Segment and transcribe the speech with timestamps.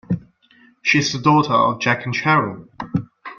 [0.81, 2.67] She is the daughter of Jack and Cheryl.